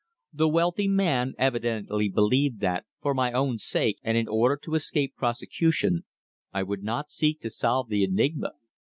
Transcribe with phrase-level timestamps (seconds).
[0.33, 5.13] The wealthy man evidently believed that, for my own sake and in order to escape
[5.15, 6.05] prosecution,
[6.51, 8.53] I would not seek to solve the enigma.